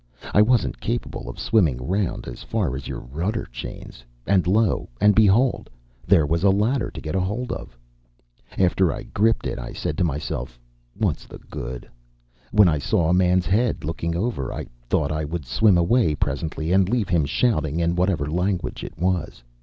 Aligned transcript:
I 0.33 0.41
wasn't 0.41 0.81
capable 0.81 1.29
of 1.29 1.37
swimming 1.37 1.77
round 1.77 2.27
as 2.27 2.41
far 2.41 2.75
as 2.75 2.87
your 2.87 3.01
rudder 3.01 3.45
chains. 3.51 4.03
And, 4.25 4.47
lo 4.47 4.89
and 4.99 5.13
behold! 5.13 5.69
there 6.07 6.25
was 6.25 6.43
a 6.43 6.49
ladder 6.49 6.89
to 6.89 6.99
get 6.99 7.13
hold 7.13 7.51
of. 7.51 7.77
After 8.57 8.91
I 8.91 9.03
gripped 9.03 9.45
it 9.45 9.59
I 9.59 9.73
said 9.73 9.99
to 9.99 10.03
myself, 10.03 10.59
'What's 10.97 11.27
the 11.27 11.37
good?' 11.51 11.87
When 12.51 12.67
I 12.67 12.79
saw 12.79 13.09
a 13.09 13.13
man's 13.13 13.45
head 13.45 13.83
looking 13.83 14.15
over 14.15 14.51
I 14.51 14.65
thought 14.89 15.11
I 15.11 15.23
would 15.23 15.45
swim 15.45 15.77
away 15.77 16.15
presently 16.15 16.71
and 16.71 16.89
leave 16.89 17.09
him 17.09 17.23
shouting 17.25 17.79
in 17.79 17.95
whatever 17.95 18.25
language 18.25 18.83
it 18.83 18.97
was. 18.97 19.43